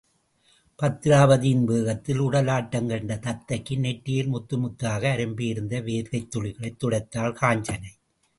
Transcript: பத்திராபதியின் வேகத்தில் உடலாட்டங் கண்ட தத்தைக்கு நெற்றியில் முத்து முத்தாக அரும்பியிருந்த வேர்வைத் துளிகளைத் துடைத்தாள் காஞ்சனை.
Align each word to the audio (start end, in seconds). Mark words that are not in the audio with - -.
பத்திராபதியின் 0.81 1.63
வேகத்தில் 1.63 2.21
உடலாட்டங் 2.21 2.87
கண்ட 2.87 3.15
தத்தைக்கு 3.15 3.79
நெற்றியில் 3.79 4.27
முத்து 4.27 4.57
முத்தாக 4.57 5.15
அரும்பியிருந்த 5.15 5.81
வேர்வைத் 5.81 6.29
துளிகளைத் 6.35 6.77
துடைத்தாள் 6.83 7.37
காஞ்சனை. 7.41 7.93